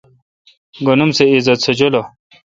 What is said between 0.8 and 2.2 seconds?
گن اُم سہ عزت سہ جولہ۔